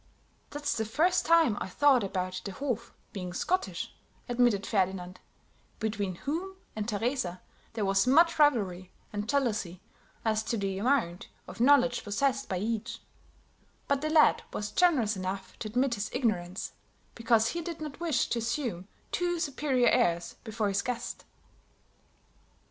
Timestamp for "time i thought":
1.27-2.03